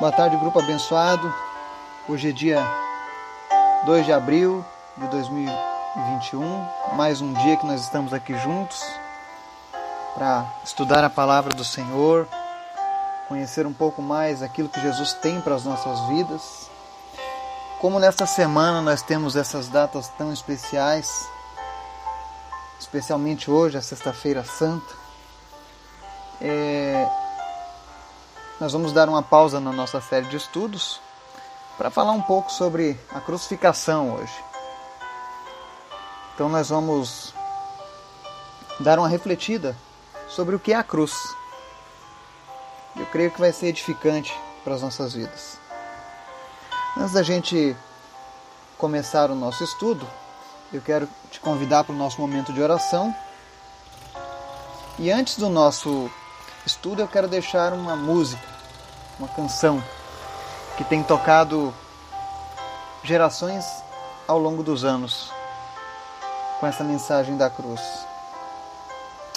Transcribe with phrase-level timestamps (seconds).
[0.00, 1.32] Boa tarde, grupo abençoado.
[2.08, 2.62] Hoje é dia
[3.86, 4.64] 2 de abril
[4.96, 8.82] de 2021, mais um dia que nós estamos aqui juntos
[10.14, 12.28] para estudar a palavra do Senhor,
[13.28, 16.70] conhecer um pouco mais aquilo que Jesus tem para as nossas vidas.
[17.80, 21.28] Como nesta semana nós temos essas datas tão especiais,
[22.78, 24.94] especialmente hoje, a Sexta-feira Santa,
[26.40, 27.08] é,
[28.60, 31.00] nós vamos dar uma pausa na nossa série de estudos
[31.76, 34.44] para falar um pouco sobre a crucificação hoje.
[36.34, 37.34] Então nós vamos
[38.80, 39.76] dar uma refletida
[40.28, 41.12] sobre o que é a cruz.
[42.96, 44.32] Eu creio que vai ser edificante
[44.62, 45.58] para as nossas vidas.
[46.96, 47.76] Antes da gente
[48.78, 50.06] começar o nosso estudo,
[50.72, 53.14] eu quero te convidar para o nosso momento de oração.
[54.98, 56.08] E antes do nosso
[56.66, 58.42] estudo, eu quero deixar uma música,
[59.18, 59.82] uma canção
[60.76, 61.72] que tem tocado
[63.02, 63.64] gerações
[64.26, 65.30] ao longo dos anos
[66.58, 67.80] com essa mensagem da cruz.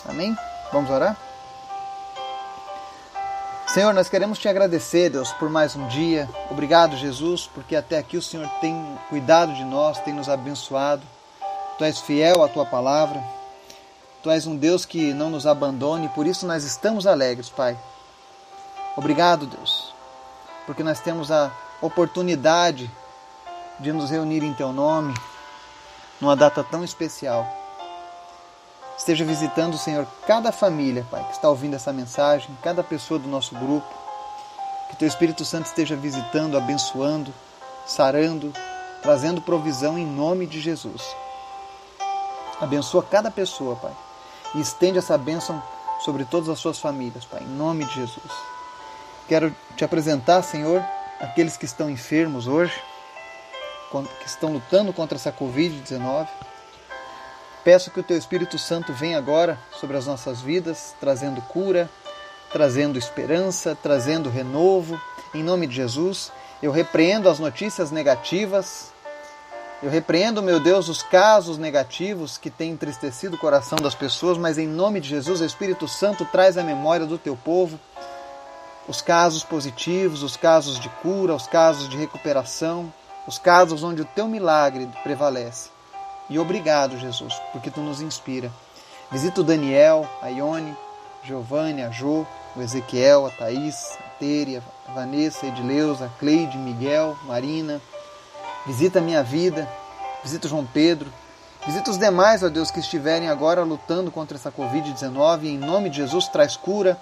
[0.08, 0.36] Amém?
[0.72, 1.17] Vamos orar?
[3.67, 6.28] Senhor, nós queremos te agradecer, Deus, por mais um dia.
[6.50, 11.03] Obrigado, Jesus, porque até aqui o Senhor tem cuidado de nós, tem nos abençoado.
[11.78, 13.22] Tu és fiel à tua palavra.
[14.23, 17.78] Tu és um Deus que não nos abandone, por isso nós estamos alegres, Pai.
[18.96, 19.94] Obrigado, Deus,
[20.66, 21.52] porque nós temos a
[21.82, 22.90] oportunidade
[23.80, 25.14] de nos reunir em Teu nome,
[26.20, 27.48] numa data tão especial.
[28.98, 33.54] Esteja visitando, Senhor, cada família, Pai, que está ouvindo essa mensagem, cada pessoa do nosso
[33.54, 33.88] grupo.
[34.90, 37.31] Que Teu Espírito Santo esteja visitando, abençoando,
[37.86, 38.52] sarando,
[39.04, 41.04] trazendo provisão em nome de Jesus.
[42.59, 44.06] Abençoa cada pessoa, Pai
[44.58, 45.61] e estende essa bênção
[46.03, 48.31] sobre todas as suas famílias, Pai, em nome de Jesus.
[49.27, 50.83] Quero te apresentar, Senhor,
[51.19, 52.73] aqueles que estão enfermos hoje,
[54.19, 56.28] que estão lutando contra essa Covid-19.
[57.63, 61.90] Peço que o Teu Espírito Santo venha agora sobre as nossas vidas, trazendo cura,
[62.51, 65.00] trazendo esperança, trazendo renovo.
[65.35, 66.31] Em nome de Jesus,
[66.63, 68.91] eu repreendo as notícias negativas
[69.82, 74.58] eu repreendo, meu Deus, os casos negativos que têm entristecido o coração das pessoas, mas
[74.58, 77.80] em nome de Jesus, o Espírito Santo traz à memória do teu povo
[78.88, 82.92] os casos positivos, os casos de cura, os casos de recuperação,
[83.28, 85.70] os casos onde o teu milagre prevalece.
[86.30, 88.52] E obrigado, Jesus, porque tu nos inspira.
[89.12, 90.76] Visita o Daniel, a Ione,
[91.24, 96.58] Giovanni, a Jo, o Ezequiel, a Thaís, a Tere, a Vanessa, a Edileuza, a Cleide,
[96.58, 97.80] Miguel, Marina,
[98.67, 99.66] Visita a minha vida,
[100.22, 101.09] visita João Pedro,
[101.66, 105.45] visita os demais, ó Deus, que estiverem agora lutando contra essa Covid-19.
[105.45, 106.97] Em nome de Jesus, traz cura.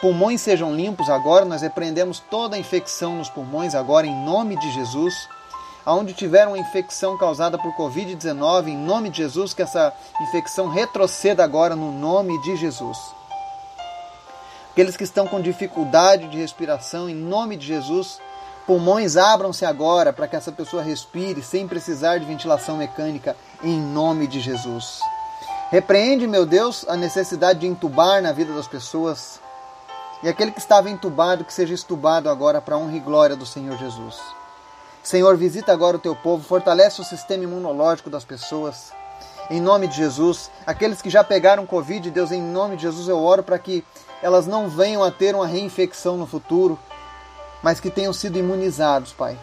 [0.00, 1.44] Pulmões sejam limpos agora.
[1.44, 5.14] Nós repreendemos toda a infecção nos pulmões agora, em nome de Jesus.
[5.84, 9.92] Aonde tiver uma infecção causada por Covid-19, em nome de Jesus, que essa
[10.22, 12.96] infecção retroceda agora no nome de Jesus.
[14.72, 18.18] Aqueles que estão com dificuldade de respiração, em nome de Jesus,
[18.66, 24.26] Pulmões abram-se agora para que essa pessoa respire sem precisar de ventilação mecânica, em nome
[24.26, 25.00] de Jesus.
[25.70, 29.38] Repreende, meu Deus, a necessidade de entubar na vida das pessoas.
[30.22, 33.44] E aquele que estava entubado, que seja estubado agora para a honra e glória do
[33.44, 34.18] Senhor Jesus.
[35.02, 38.92] Senhor, visita agora o teu povo, fortalece o sistema imunológico das pessoas.
[39.50, 43.22] Em nome de Jesus, aqueles que já pegaram Covid, Deus, em nome de Jesus eu
[43.22, 43.84] oro para que
[44.22, 46.78] elas não venham a ter uma reinfecção no futuro,
[47.64, 49.38] mas que tenham sido imunizados, Pai.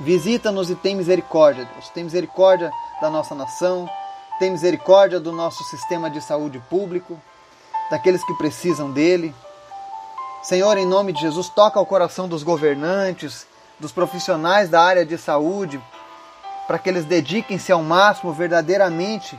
[0.00, 1.90] Visita-nos e tem misericórdia, Deus.
[1.90, 3.86] Tem misericórdia da nossa nação,
[4.38, 7.20] tem misericórdia do nosso sistema de saúde público,
[7.90, 9.34] daqueles que precisam dele.
[10.42, 13.46] Senhor, em nome de Jesus, toca o coração dos governantes,
[13.78, 15.78] dos profissionais da área de saúde,
[16.66, 19.38] para que eles dediquem-se ao máximo verdadeiramente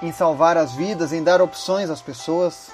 [0.00, 2.70] em salvar as vidas, em dar opções às pessoas.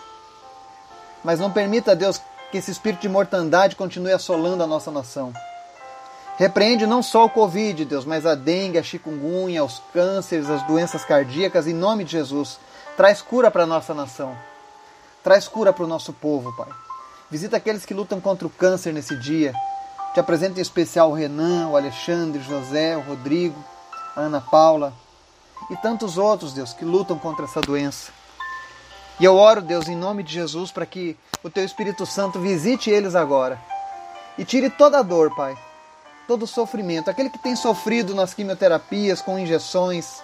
[1.25, 2.20] Mas não permita, Deus,
[2.52, 5.32] que esse espírito de mortandade continue assolando a nossa nação.
[6.37, 11.02] Repreende não só o Covid, Deus, mas a dengue, a chikungunya, os cânceres, as doenças
[11.02, 12.60] cardíacas, em nome de Jesus.
[12.94, 14.37] Traz cura para a nossa nação.
[15.25, 16.69] Traz cura para o nosso povo, Pai.
[17.31, 19.54] Visita aqueles que lutam contra o câncer nesse dia.
[20.12, 23.58] Te apresento em especial o Renan, o Alexandre, o José, o Rodrigo,
[24.14, 24.93] a Ana Paula
[25.70, 28.12] e tantos outros, Deus, que lutam contra essa doença.
[29.20, 32.91] E eu oro, Deus, em nome de Jesus, para que o Teu Espírito Santo visite
[32.91, 33.61] eles agora
[34.38, 35.56] e tire toda a dor, Pai,
[36.26, 37.11] todo o sofrimento.
[37.11, 40.23] Aquele que tem sofrido nas quimioterapias, com injeções,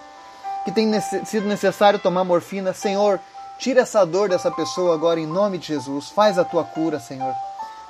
[0.64, 3.20] que tem sido necessário tomar morfina, Senhor,
[3.58, 6.10] Tira essa dor dessa pessoa agora em nome de Jesus.
[6.10, 7.34] Faz a tua cura, Senhor.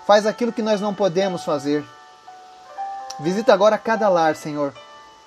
[0.06, 1.84] Faz aquilo que nós não podemos fazer.
[3.20, 4.72] Visita agora cada lar, Senhor,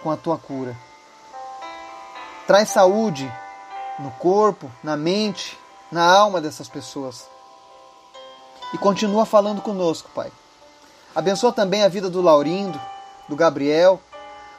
[0.01, 0.75] com a tua cura.
[2.47, 3.31] Traz saúde
[3.99, 5.59] no corpo, na mente,
[5.91, 7.27] na alma dessas pessoas.
[8.73, 10.31] E continua falando conosco, Pai.
[11.13, 12.79] Abençoa também a vida do Laurindo,
[13.27, 13.99] do Gabriel.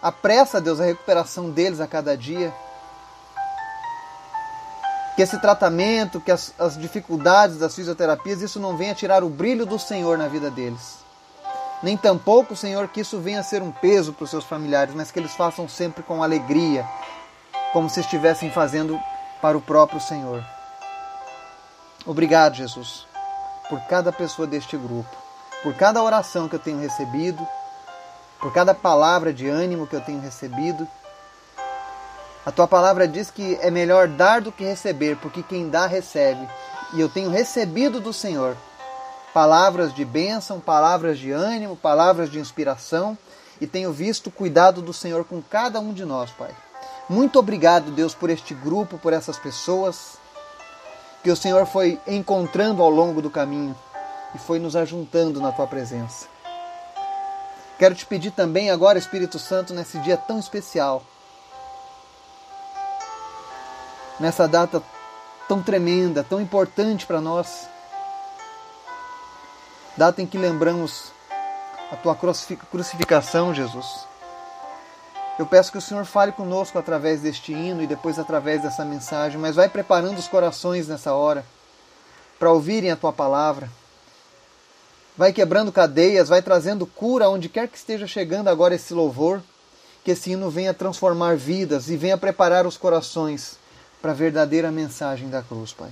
[0.02, 2.52] Apressa, Deus, a recuperação deles a cada dia.
[5.16, 9.64] Que esse tratamento, que as, as dificuldades das fisioterapias, isso não venha tirar o brilho
[9.64, 11.02] do Senhor na vida deles.
[11.82, 15.10] Nem tampouco, Senhor, que isso venha a ser um peso para os seus familiares, mas
[15.10, 16.86] que eles façam sempre com alegria,
[17.72, 19.00] como se estivessem fazendo
[19.40, 20.44] para o próprio Senhor.
[22.04, 23.06] Obrigado, Jesus,
[23.68, 25.16] por cada pessoa deste grupo,
[25.62, 27.46] por cada oração que eu tenho recebido,
[28.40, 30.86] por cada palavra de ânimo que eu tenho recebido.
[32.44, 36.48] A tua palavra diz que é melhor dar do que receber, porque quem dá recebe.
[36.92, 38.56] E eu tenho recebido do Senhor
[39.32, 43.16] palavras de bênção, palavras de ânimo, palavras de inspiração
[43.60, 46.50] e tenho visto o cuidado do Senhor com cada um de nós, Pai.
[47.08, 50.20] Muito obrigado, Deus, por este grupo, por essas pessoas
[51.22, 53.76] que o Senhor foi encontrando ao longo do caminho
[54.34, 56.26] e foi nos ajuntando na tua presença.
[57.78, 61.02] Quero te pedir também agora, Espírito Santo, nesse dia tão especial,
[64.20, 64.82] nessa data
[65.48, 67.68] tão tremenda, tão importante para nós,
[69.96, 71.12] data em que lembramos
[71.90, 72.16] a tua
[72.70, 74.11] crucificação, Jesus.
[75.42, 79.40] Eu peço que o Senhor fale conosco através deste hino e depois através dessa mensagem,
[79.40, 81.44] mas vai preparando os corações nessa hora
[82.38, 83.68] para ouvirem a tua palavra.
[85.16, 89.42] Vai quebrando cadeias, vai trazendo cura onde quer que esteja chegando agora esse louvor,
[90.04, 93.58] que esse hino venha transformar vidas e venha preparar os corações
[94.00, 95.90] para a verdadeira mensagem da cruz, Pai.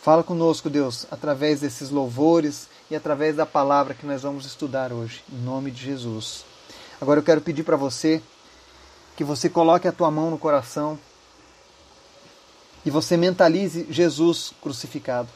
[0.00, 5.24] Fala conosco, Deus, através desses louvores e através da palavra que nós vamos estudar hoje,
[5.28, 6.44] em nome de Jesus.
[7.00, 8.22] Agora eu quero pedir para você
[9.16, 10.98] que você coloque a tua mão no coração
[12.84, 15.28] e você mentalize Jesus crucificado.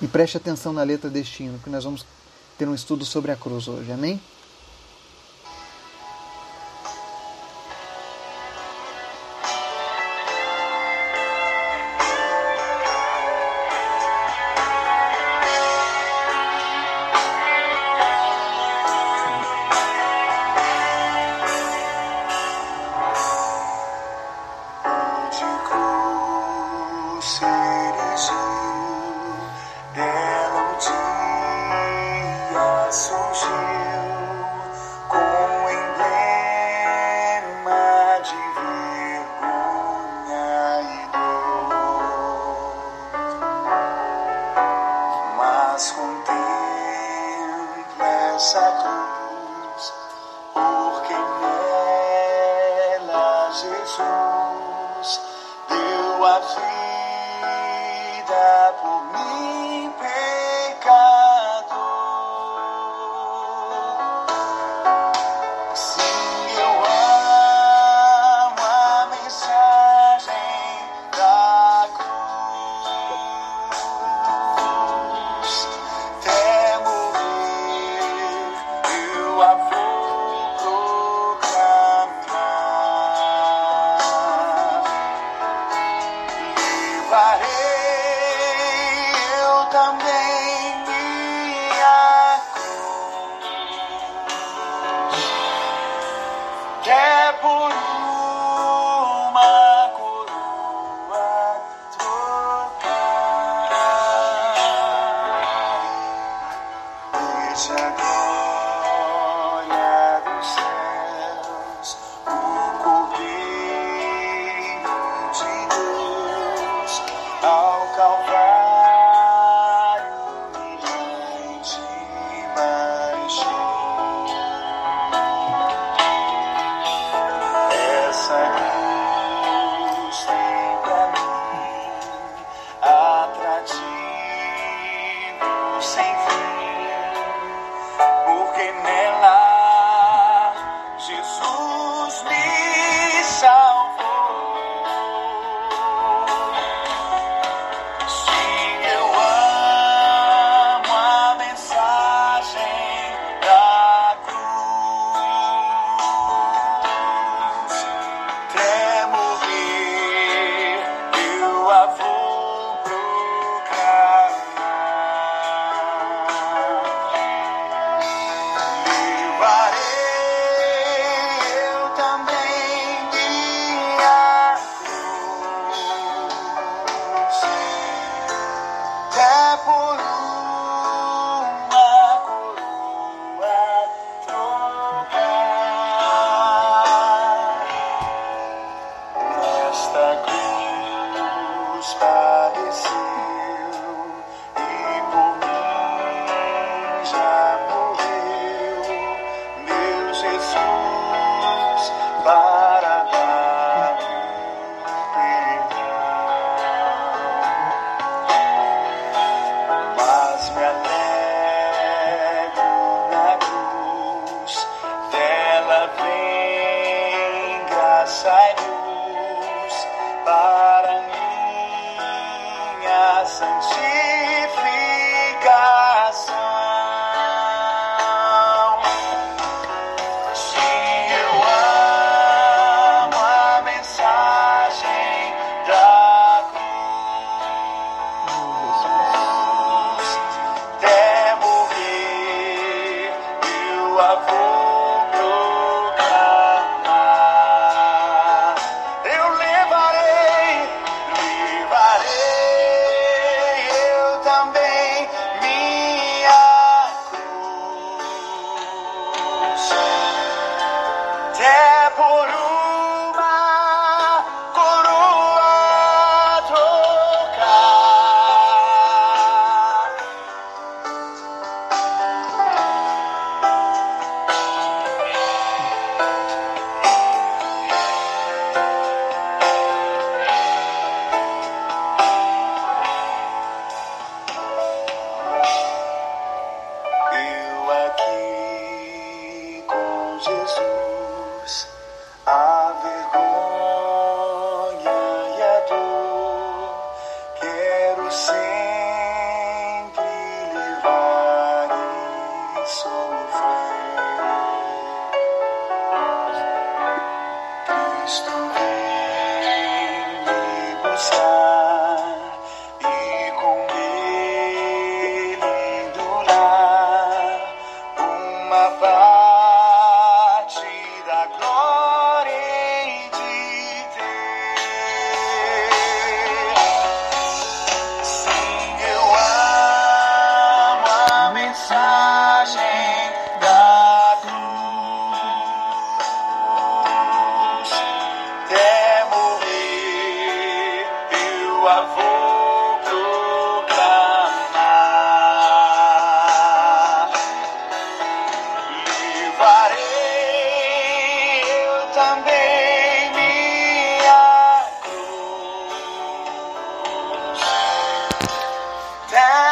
[0.00, 2.04] E preste atenção na letra deste hino, que nós vamos
[2.58, 3.90] ter um estudo sobre a cruz hoje.
[3.90, 4.20] Amém?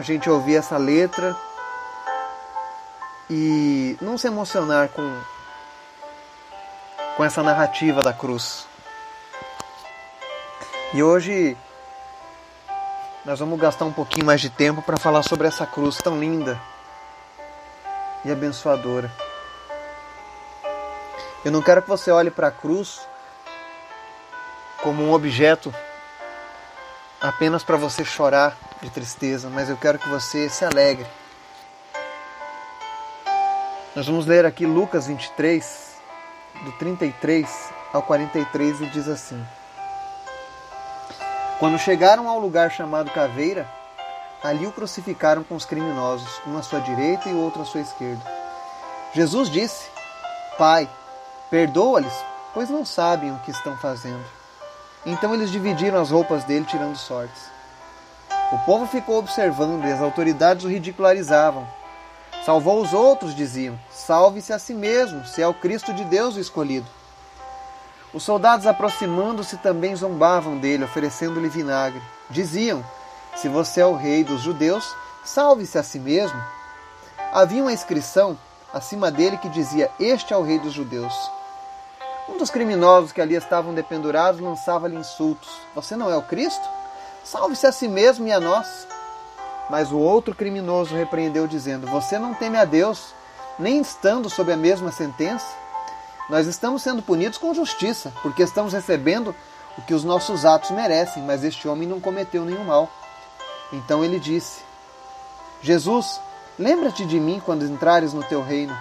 [0.00, 1.36] a gente ouvir essa letra
[3.28, 5.20] e não se emocionar com,
[7.18, 8.66] com essa narrativa da cruz.
[10.94, 11.54] E hoje
[13.26, 16.58] nós vamos gastar um pouquinho mais de tempo para falar sobre essa cruz tão linda
[18.24, 19.12] e abençoadora.
[21.44, 23.06] Eu não quero que você olhe para a cruz
[24.82, 25.74] como um objeto
[27.20, 31.06] apenas para você chorar de tristeza, mas eu quero que você se alegre.
[33.94, 35.96] Nós vamos ler aqui Lucas 23,
[36.64, 39.44] do 33 ao 43, e diz assim:
[41.58, 43.68] Quando chegaram ao lugar chamado Caveira,
[44.42, 48.22] ali o crucificaram com os criminosos, um à sua direita e outro à sua esquerda.
[49.12, 49.90] Jesus disse:
[50.56, 50.88] Pai,
[51.50, 52.14] perdoa-lhes,
[52.54, 54.39] pois não sabem o que estão fazendo.
[55.04, 57.42] Então eles dividiram as roupas dele, tirando sortes.
[58.52, 61.66] O povo ficou observando e as autoridades o ridicularizavam.
[62.44, 63.78] Salvou os outros, diziam.
[63.92, 66.86] Salve-se a si mesmo, se é o Cristo de Deus o escolhido.
[68.12, 72.02] Os soldados, aproximando-se, também zombavam dele, oferecendo-lhe vinagre.
[72.28, 72.84] Diziam:
[73.36, 76.40] Se você é o rei dos judeus, salve-se a si mesmo.
[77.32, 78.36] Havia uma inscrição
[78.72, 81.14] acima dele que dizia: Este é o rei dos judeus.
[82.30, 86.62] Um dos criminosos que ali estavam dependurados lançava-lhe insultos: Você não é o Cristo?
[87.24, 88.86] Salve-se a si mesmo e a nós.
[89.68, 93.12] Mas o outro criminoso repreendeu, dizendo: Você não teme a Deus,
[93.58, 95.46] nem estando sob a mesma sentença?
[96.28, 99.34] Nós estamos sendo punidos com justiça, porque estamos recebendo
[99.76, 102.88] o que os nossos atos merecem, mas este homem não cometeu nenhum mal.
[103.72, 104.62] Então ele disse:
[105.60, 106.20] Jesus,
[106.56, 108.76] lembra-te de mim quando entrares no teu reino.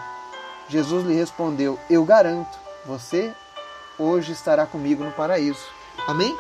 [0.68, 3.34] Jesus lhe respondeu: Eu garanto você
[3.98, 5.66] hoje estará comigo no paraíso.
[6.08, 6.38] Amém?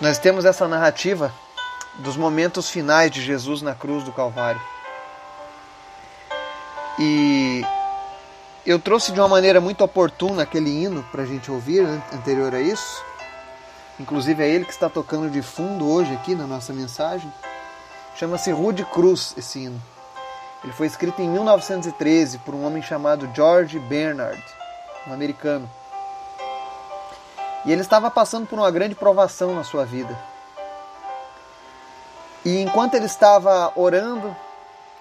[0.00, 1.32] Nós temos essa narrativa
[1.96, 4.60] dos momentos finais de Jesus na cruz do Calvário.
[6.98, 7.64] E
[8.64, 12.60] eu trouxe de uma maneira muito oportuna aquele hino para a gente ouvir, anterior a
[12.60, 13.04] isso.
[13.98, 17.32] Inclusive é ele que está tocando de fundo hoje aqui na nossa mensagem.
[18.14, 19.82] Chama-se Rude Cruz esse hino.
[20.62, 24.42] Ele foi escrito em 1913 por um homem chamado George Bernard,
[25.06, 25.70] um americano.
[27.64, 30.18] E ele estava passando por uma grande provação na sua vida.
[32.44, 34.34] E enquanto ele estava orando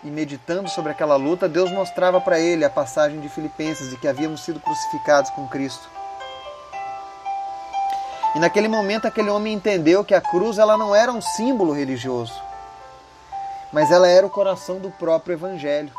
[0.03, 4.07] e meditando sobre aquela luta, Deus mostrava para ele a passagem de Filipenses de que
[4.07, 5.89] havíamos sido crucificados com Cristo.
[8.35, 12.46] E naquele momento aquele homem entendeu que a cruz ela não era um símbolo religioso
[13.77, 15.91] mas ela era o coração do próprio Evangelho.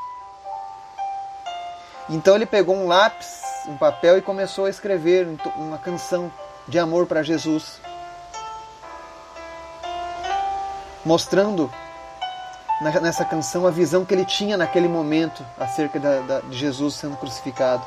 [2.11, 6.29] Então ele pegou um lápis, um papel e começou a escrever uma canção
[6.67, 7.81] de amor para Jesus,
[11.05, 11.73] mostrando
[13.01, 17.85] nessa canção a visão que ele tinha naquele momento acerca de Jesus sendo crucificado.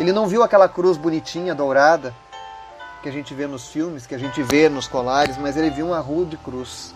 [0.00, 2.14] Ele não viu aquela cruz bonitinha, dourada,
[3.02, 5.88] que a gente vê nos filmes, que a gente vê nos colares, mas ele viu
[5.88, 6.94] uma rude cruz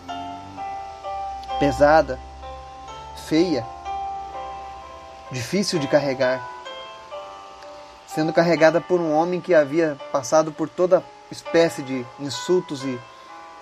[1.59, 2.19] pesada,
[3.27, 3.65] feia,
[5.31, 6.41] difícil de carregar,
[8.07, 12.99] sendo carregada por um homem que havia passado por toda espécie de insultos e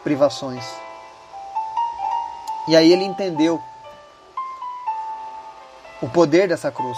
[0.04, 0.66] privações.
[2.68, 3.62] E aí ele entendeu
[6.02, 6.98] o poder dessa cruz.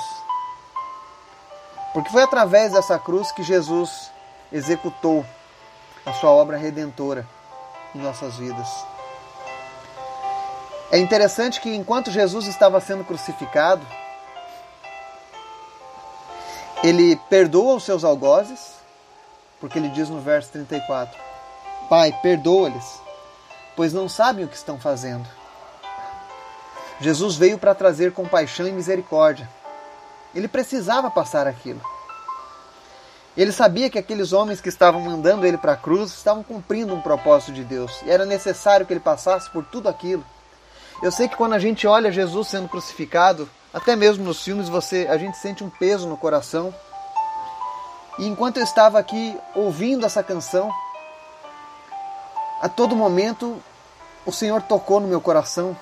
[1.94, 4.12] Porque foi através dessa cruz que Jesus
[4.52, 5.26] executou
[6.06, 7.28] a sua obra redentora
[7.94, 8.68] em nossas vidas.
[10.90, 13.86] É interessante que enquanto Jesus estava sendo crucificado,
[16.82, 18.76] ele perdoa os seus algozes,
[19.60, 21.20] porque ele diz no verso 34:
[21.90, 23.02] Pai, perdoa-lhes,
[23.76, 25.28] pois não sabem o que estão fazendo.
[27.02, 29.48] Jesus veio para trazer compaixão e misericórdia.
[30.34, 31.82] Ele precisava passar aquilo.
[33.36, 37.02] Ele sabia que aqueles homens que estavam mandando ele para a cruz estavam cumprindo um
[37.02, 40.26] propósito de Deus e era necessário que ele passasse por tudo aquilo
[41.02, 45.08] eu sei que quando a gente olha Jesus sendo crucificado, até mesmo nos filmes, você,
[45.10, 46.74] a gente sente um peso no coração.
[48.18, 50.72] E enquanto eu estava aqui ouvindo essa canção,
[52.62, 53.62] a todo momento
[54.26, 55.78] o Senhor tocou no meu coração.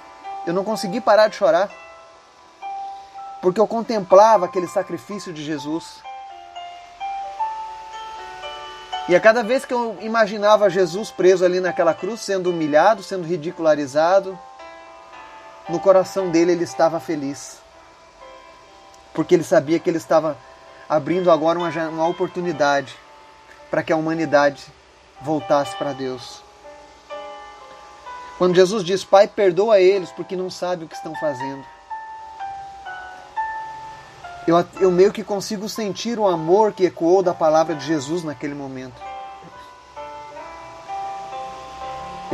[0.46, 1.70] Eu não consegui parar de chorar,
[3.42, 6.04] porque eu contemplava aquele sacrifício de Jesus.
[9.08, 13.24] E a cada vez que eu imaginava Jesus preso ali naquela cruz, sendo humilhado, sendo
[13.24, 14.38] ridicularizado,
[15.70, 17.58] no coração dele ele estava feliz.
[19.14, 20.38] Porque ele sabia que ele estava
[20.88, 22.96] abrindo agora uma, uma oportunidade
[23.72, 24.66] para que a humanidade
[25.22, 26.44] voltasse para Deus.
[28.38, 31.66] Quando Jesus diz, Pai, perdoa eles porque não sabem o que estão fazendo.
[34.46, 38.54] Eu, eu meio que consigo sentir o amor que ecoou da palavra de Jesus naquele
[38.54, 39.15] momento.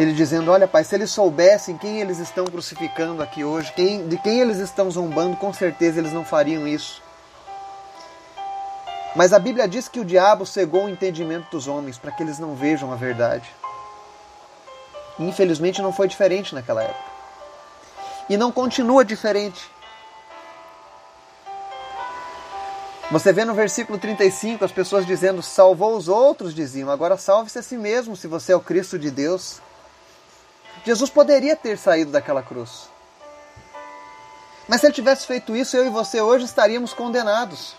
[0.02, 4.18] Ele dizendo: Olha, Pai, se eles soubessem quem eles estão crucificando aqui hoje, quem, de
[4.18, 7.04] quem eles estão zombando, com certeza eles não fariam isso.
[9.16, 12.40] Mas a Bíblia diz que o diabo cegou o entendimento dos homens para que eles
[12.40, 13.48] não vejam a verdade.
[15.20, 17.12] Infelizmente não foi diferente naquela época.
[18.28, 19.70] E não continua diferente.
[23.12, 27.62] Você vê no versículo 35 as pessoas dizendo: Salvou os outros, diziam, agora salve-se a
[27.62, 29.62] si mesmo se você é o Cristo de Deus.
[30.84, 32.90] Jesus poderia ter saído daquela cruz.
[34.68, 37.76] Mas se ele tivesse feito isso, eu e você hoje estaríamos condenados.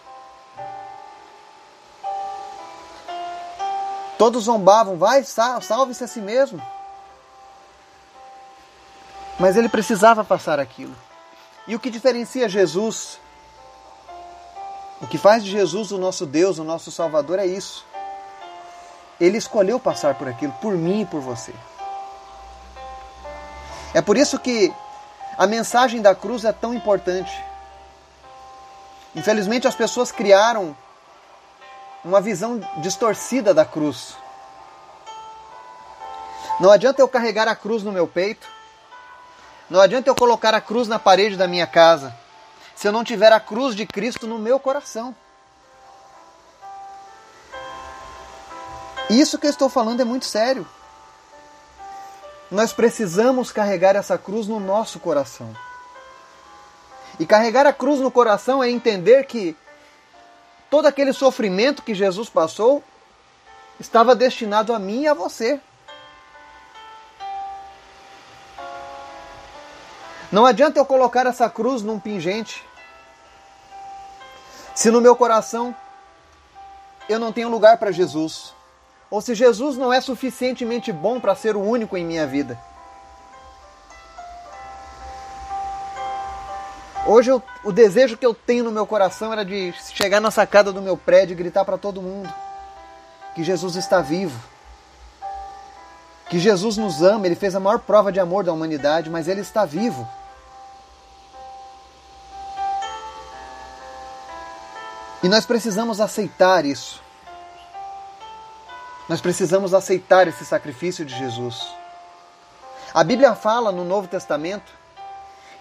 [4.19, 6.62] Todos zombavam, vai, salve-se a si mesmo.
[9.38, 10.95] Mas ele precisava passar aquilo.
[11.67, 13.19] E o que diferencia Jesus,
[15.01, 17.85] o que faz de Jesus o nosso Deus, o nosso Salvador, é isso.
[19.21, 21.53] Ele escolheu passar por aquilo, por mim e por você.
[23.95, 24.73] É por isso que
[25.37, 27.33] a mensagem da cruz é tão importante.
[29.15, 30.77] Infelizmente, as pessoas criaram
[32.05, 34.17] uma visão distorcida da cruz.
[36.59, 38.47] Não adianta eu carregar a cruz no meu peito,
[39.69, 42.15] não adianta eu colocar a cruz na parede da minha casa,
[42.75, 45.15] se eu não tiver a cruz de Cristo no meu coração.
[49.11, 50.67] Isso que eu estou falando é muito sério.
[52.53, 55.57] Nós precisamos carregar essa cruz no nosso coração.
[57.19, 59.57] E carregar a cruz no coração é entender que
[60.69, 62.85] todo aquele sofrimento que Jesus passou
[63.81, 65.59] estava destinado a mim e a você.
[70.31, 72.62] Não adianta eu colocar essa cruz num pingente
[74.75, 75.75] se no meu coração
[77.09, 78.55] eu não tenho lugar para Jesus.
[79.12, 82.59] Ou se Jesus não é suficientemente bom para ser o único em minha vida.
[87.07, 90.72] Hoje eu, o desejo que eu tenho no meu coração era de chegar na sacada
[90.72, 92.33] do meu prédio e gritar para todo mundo
[93.35, 94.40] que Jesus está vivo.
[96.31, 99.42] Que Jesus nos ama, ele fez a maior prova de amor da humanidade, mas ele
[99.42, 100.09] está vivo.
[105.22, 107.12] E nós precisamos aceitar isso.
[109.09, 111.67] Nós precisamos aceitar esse sacrifício de Jesus.
[112.95, 114.73] A Bíblia fala no Novo Testamento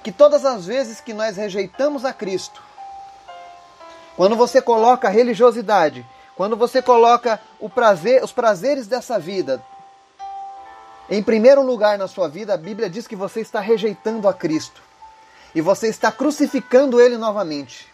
[0.04, 2.62] que todas as vezes que nós rejeitamos a Cristo,
[4.15, 7.39] quando você coloca a religiosidade, quando você coloca
[7.73, 9.63] prazer, os prazeres dessa vida
[11.12, 14.82] em primeiro lugar na sua vida, a Bíblia diz que você está rejeitando a Cristo
[15.54, 17.91] e você está crucificando ele novamente.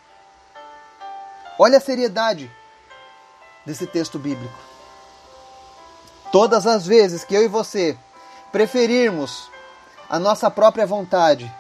[1.58, 2.52] Olha a seriedade
[3.66, 4.77] desse texto bíblico.
[6.38, 7.98] Todas as vezes que eu e você
[8.52, 9.50] preferirmos
[10.08, 11.52] a nossa própria vontade,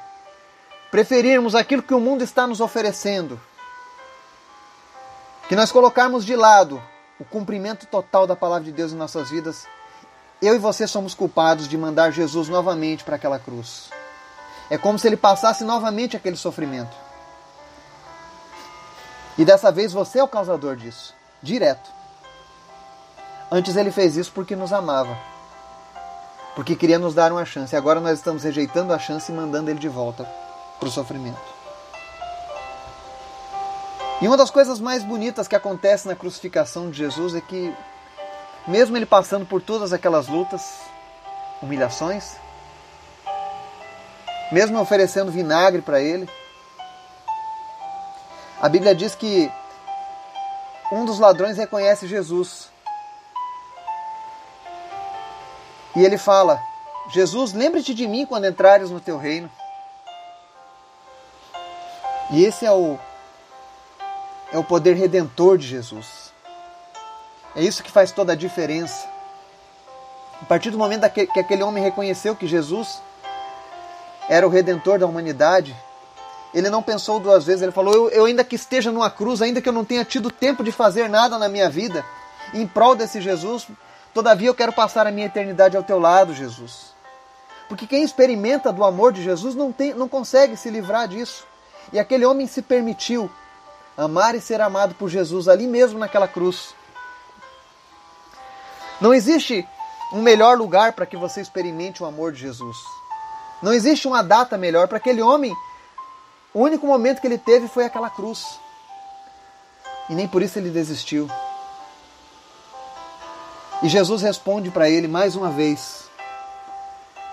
[0.91, 3.41] preferirmos aquilo que o mundo está nos oferecendo,
[5.49, 6.79] que nós colocarmos de lado
[7.19, 9.65] o cumprimento total da palavra de Deus em nossas vidas,
[10.39, 13.89] eu e você somos culpados de mandar Jesus novamente para aquela cruz.
[14.69, 16.95] É como se ele passasse novamente aquele sofrimento.
[19.39, 21.96] E dessa vez você é o causador disso, direto.
[23.51, 25.17] Antes ele fez isso porque nos amava.
[26.55, 27.75] Porque queria nos dar uma chance.
[27.75, 30.27] Agora nós estamos rejeitando a chance e mandando ele de volta
[30.79, 31.57] para o sofrimento.
[34.21, 37.73] E uma das coisas mais bonitas que acontece na crucificação de Jesus é que,
[38.67, 40.79] mesmo ele passando por todas aquelas lutas,
[41.61, 42.35] humilhações,
[44.51, 46.27] mesmo oferecendo vinagre para ele,
[48.59, 49.51] a Bíblia diz que
[50.91, 52.69] um dos ladrões reconhece Jesus
[55.97, 56.61] E ele fala:
[57.09, 59.49] Jesus, lembre-te de mim quando entrares no teu reino.
[62.31, 62.99] E esse é o
[64.53, 66.31] é o poder redentor de Jesus.
[67.55, 69.07] É isso que faz toda a diferença.
[70.39, 73.01] A partir do momento que aquele homem reconheceu que Jesus
[74.29, 75.75] era o redentor da humanidade,
[76.53, 79.63] ele não pensou duas vezes, ele falou: eu, eu, ainda que esteja numa cruz, ainda
[79.63, 82.05] que eu não tenha tido tempo de fazer nada na minha vida,
[82.53, 83.67] em prol desse Jesus,
[84.17, 86.91] todavia eu quero passar a minha eternidade ao teu lado, Jesus.
[87.69, 91.45] Porque quem experimenta do amor de Jesus não, tem, não consegue se livrar disso.
[91.93, 93.29] E aquele homem se permitiu
[93.95, 96.73] amar e ser amado por Jesus ali mesmo naquela cruz.
[98.99, 99.67] Não existe
[100.11, 102.75] um melhor lugar para que você experimente o amor de Jesus.
[103.61, 105.55] Não existe uma data melhor para aquele homem
[106.55, 108.59] o único momento que ele teve foi aquela cruz.
[110.09, 111.29] E nem por isso ele desistiu.
[113.81, 116.09] E Jesus responde para ele mais uma vez: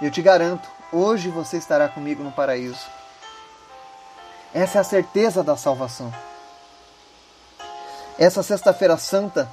[0.00, 2.86] Eu te garanto, hoje você estará comigo no paraíso.
[4.52, 6.12] Essa é a certeza da salvação.
[8.18, 9.50] Essa Sexta-feira Santa,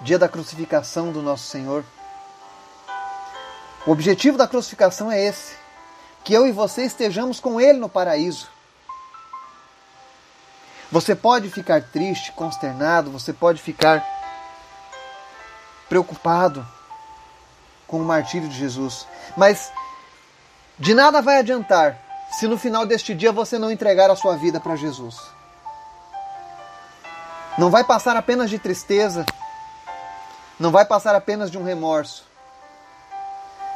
[0.00, 1.84] dia da crucificação do nosso Senhor,
[3.86, 5.54] o objetivo da crucificação é esse:
[6.24, 8.48] que eu e você estejamos com Ele no paraíso.
[10.90, 14.19] Você pode ficar triste, consternado, você pode ficar
[15.90, 16.64] preocupado
[17.86, 19.72] com o martírio de Jesus, mas
[20.78, 21.98] de nada vai adiantar
[22.30, 25.16] se no final deste dia você não entregar a sua vida para Jesus.
[27.58, 29.26] Não vai passar apenas de tristeza,
[30.58, 32.24] não vai passar apenas de um remorso.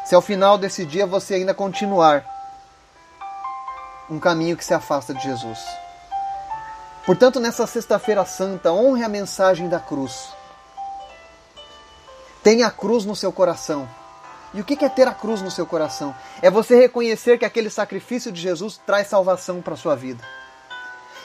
[0.07, 2.25] Se ao final desse dia você ainda continuar
[4.09, 5.59] um caminho que se afasta de Jesus.
[7.05, 10.29] Portanto, nessa Sexta-feira Santa, honre a mensagem da cruz.
[12.45, 13.89] Tenha a cruz no seu coração.
[14.53, 16.15] E o que é ter a cruz no seu coração?
[16.43, 20.23] É você reconhecer que aquele sacrifício de Jesus traz salvação para a sua vida.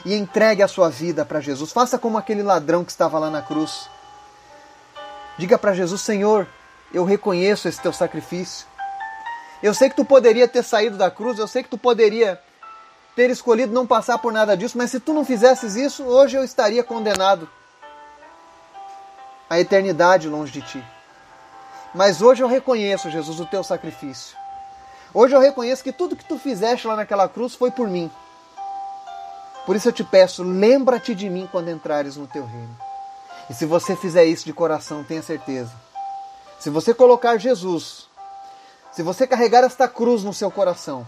[0.06, 1.74] E entregue a sua vida para Jesus.
[1.74, 3.90] Faça como aquele ladrão que estava lá na cruz.
[5.38, 6.48] Diga para Jesus: Senhor,
[6.94, 8.66] eu reconheço esse teu sacrifício.
[9.62, 12.42] Eu sei que tu poderia ter saído da cruz, eu sei que tu poderia
[13.14, 16.46] ter escolhido não passar por nada disso, mas se tu não fizesses isso, hoje eu
[16.46, 17.50] estaria condenado
[19.50, 20.99] à eternidade longe de ti.
[21.94, 24.38] Mas hoje eu reconheço, Jesus, o teu sacrifício.
[25.14, 28.12] Hoje eu reconheço que tudo que tu fizeste lá naquela cruz foi por mim.
[29.66, 32.78] Por isso eu te peço, lembra-te de mim quando entrares no teu reino.
[33.50, 35.72] E se você fizer isso de coração, tenha certeza.
[36.60, 38.08] Se você colocar Jesus,
[38.92, 41.08] se você carregar esta cruz no seu coração,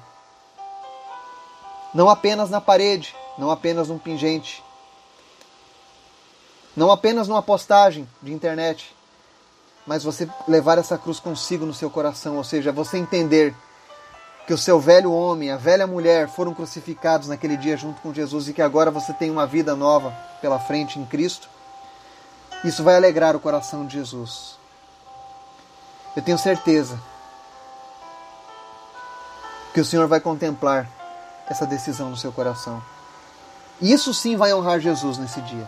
[1.93, 4.63] não apenas na parede, não apenas num pingente,
[6.75, 8.95] não apenas numa postagem de internet,
[9.85, 13.55] mas você levar essa cruz consigo no seu coração, ou seja, você entender
[14.45, 18.47] que o seu velho homem, a velha mulher foram crucificados naquele dia junto com Jesus
[18.47, 21.47] e que agora você tem uma vida nova pela frente em Cristo.
[22.63, 24.57] Isso vai alegrar o coração de Jesus.
[26.15, 26.99] Eu tenho certeza
[29.73, 30.87] que o Senhor vai contemplar
[31.47, 32.81] essa decisão no seu coração.
[33.81, 35.67] Isso sim vai honrar Jesus nesse dia.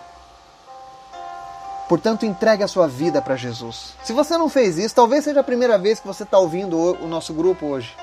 [1.93, 3.93] Portanto, entregue a sua vida para Jesus.
[4.03, 7.07] Se você não fez isso, talvez seja a primeira vez que você está ouvindo o
[7.07, 7.95] nosso grupo hoje.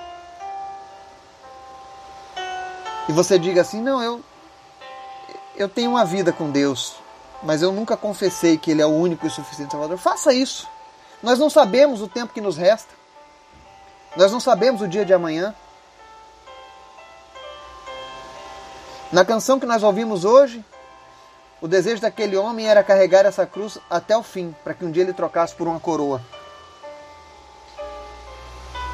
[3.08, 4.20] E você diga assim: não, eu,
[5.56, 6.94] eu tenho uma vida com Deus,
[7.42, 9.98] mas eu nunca confessei que Ele é o único e suficiente Salvador.
[9.98, 10.68] Faça isso.
[11.20, 12.94] Nós não sabemos o tempo que nos resta.
[14.16, 15.52] Nós não sabemos o dia de amanhã.
[19.10, 20.64] Na canção que nós ouvimos hoje,
[21.60, 25.02] o desejo daquele homem era carregar essa cruz até o fim, para que um dia
[25.02, 26.22] ele trocasse por uma coroa.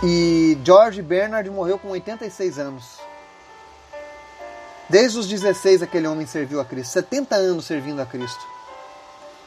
[0.02, 2.98] E George Bernard morreu com 86 anos.
[4.88, 8.44] Desde os 16 aquele homem serviu a Cristo, 70 anos servindo a Cristo.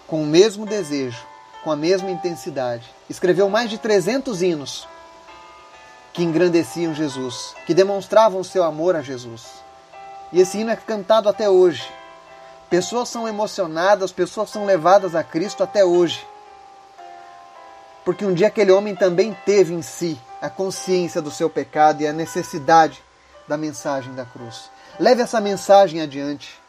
[0.08, 1.22] Com o mesmo desejo,
[1.64, 2.90] com a mesma intensidade.
[3.10, 4.88] Escreveu mais de 300 hinos
[6.14, 9.46] que engrandeciam Jesus, que demonstravam seu amor a Jesus.
[10.32, 11.99] E esse hino é cantado até hoje.
[12.70, 16.26] Pessoas são emocionadas, pessoas são levadas a Cristo até hoje.
[18.06, 22.08] Porque um dia aquele homem também teve em si a consciência do seu pecado e
[22.08, 23.04] a necessidade
[23.48, 24.70] da mensagem da cruz.
[25.00, 26.60] Leve essa mensagem adiante.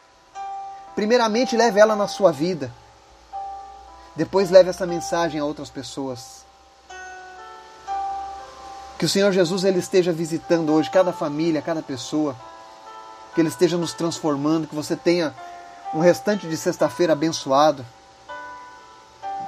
[0.95, 2.71] Primeiramente, leve ela na sua vida.
[4.15, 6.43] Depois, leve essa mensagem a outras pessoas.
[8.97, 12.35] Que o Senhor Jesus ele esteja visitando hoje cada família, cada pessoa
[13.33, 15.33] que Ele esteja nos transformando, que você tenha
[15.93, 17.85] um restante de sexta-feira abençoado,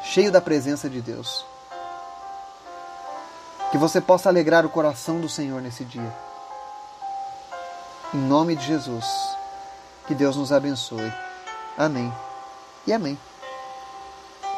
[0.04, 1.46] cheio da presença de Deus.
[3.72, 6.14] Que você possa alegrar o coração do Senhor nesse dia.
[8.14, 9.06] Em nome de Jesus,
[10.06, 11.12] que Deus nos abençoe.
[11.78, 12.14] Amém
[12.86, 13.18] e amém.